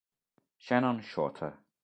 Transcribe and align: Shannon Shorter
Shannon 0.57 1.03
Shorter 1.05 1.61